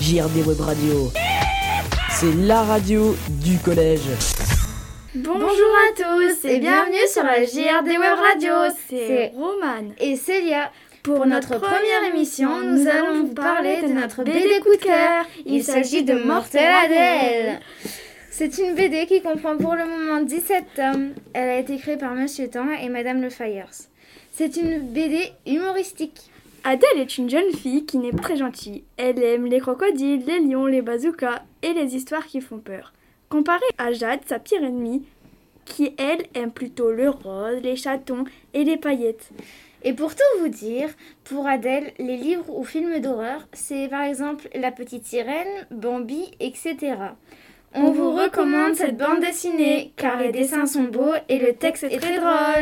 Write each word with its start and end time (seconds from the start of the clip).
JRD 0.00 0.46
Web 0.46 0.60
Radio. 0.60 1.12
C'est 2.10 2.32
la 2.34 2.62
radio 2.62 3.14
du 3.28 3.58
collège. 3.58 4.00
Bonjour 5.14 5.44
à 5.44 5.94
tous 5.94 6.48
et 6.48 6.58
bienvenue 6.58 7.06
sur 7.12 7.22
la 7.22 7.44
JRD 7.44 7.98
Web 7.98 8.18
Radio. 8.18 8.52
C'est 8.88 9.32
Romane 9.36 9.92
et 10.00 10.16
Célia. 10.16 10.70
Pour 11.02 11.26
notre 11.26 11.58
première 11.58 12.14
émission, 12.14 12.62
nous 12.62 12.88
allons 12.88 13.24
vous 13.24 13.34
parler 13.34 13.82
de 13.82 13.88
notre 13.88 14.24
BD 14.24 14.60
coup 14.62 14.74
de 14.74 14.82
cœur. 14.82 15.26
Il 15.44 15.62
s'agit 15.62 16.02
de 16.02 16.14
Mortel 16.14 16.66
Adèle. 16.84 17.60
C'est 18.30 18.56
une 18.56 18.74
BD 18.74 19.04
qui 19.04 19.20
comprend 19.20 19.58
pour 19.58 19.74
le 19.74 19.84
moment 19.84 20.22
17 20.22 20.64
tomes. 20.76 21.10
Elle 21.34 21.48
a 21.50 21.58
été 21.58 21.76
créée 21.76 21.98
par 21.98 22.14
Monsieur 22.14 22.48
Temps 22.48 22.70
et 22.82 22.88
Madame 22.88 23.20
Le 23.20 23.28
Fires. 23.28 23.68
C'est 24.32 24.56
une 24.56 24.80
BD 24.80 25.30
humoristique. 25.46 26.30
Adèle 26.62 26.98
est 26.98 27.16
une 27.16 27.30
jeune 27.30 27.52
fille 27.52 27.86
qui 27.86 27.96
n'est 27.98 28.12
pas 28.12 28.22
très 28.22 28.36
gentille. 28.36 28.84
Elle 28.98 29.22
aime 29.22 29.46
les 29.46 29.60
crocodiles, 29.60 30.24
les 30.26 30.40
lions, 30.40 30.66
les 30.66 30.82
bazookas 30.82 31.42
et 31.62 31.72
les 31.72 31.96
histoires 31.96 32.26
qui 32.26 32.40
font 32.40 32.58
peur. 32.58 32.92
Comparée 33.30 33.60
à 33.78 33.92
Jade, 33.92 34.20
sa 34.26 34.38
pire 34.38 34.62
ennemie, 34.62 35.04
qui 35.64 35.94
elle 35.96 36.26
aime 36.34 36.52
plutôt 36.52 36.92
le 36.92 37.08
rose, 37.08 37.62
les 37.62 37.76
chatons 37.76 38.24
et 38.52 38.64
les 38.64 38.76
paillettes. 38.76 39.30
Et 39.84 39.94
pour 39.94 40.14
tout 40.14 40.22
vous 40.40 40.48
dire, 40.48 40.90
pour 41.24 41.46
Adèle, 41.46 41.92
les 41.98 42.18
livres 42.18 42.50
ou 42.50 42.64
films 42.64 43.00
d'horreur, 43.00 43.46
c'est 43.54 43.88
par 43.88 44.02
exemple 44.02 44.48
La 44.54 44.70
Petite 44.70 45.06
Sirène, 45.06 45.66
Bambi, 45.70 46.30
etc. 46.40 46.96
On 47.72 47.92
vous 47.92 48.10
recommande 48.10 48.74
cette 48.74 48.98
bande 48.98 49.20
dessinée 49.20 49.92
car 49.96 50.18
les 50.18 50.32
dessins 50.32 50.66
sont 50.66 50.82
beaux 50.82 51.14
et 51.28 51.38
le 51.38 51.54
texte 51.54 51.84
est 51.84 52.00
très 52.00 52.18
drôle. 52.18 52.58